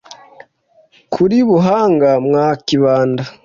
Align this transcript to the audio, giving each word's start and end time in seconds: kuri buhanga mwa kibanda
kuri 1.13 1.37
buhanga 1.49 2.09
mwa 2.25 2.47
kibanda 2.65 3.23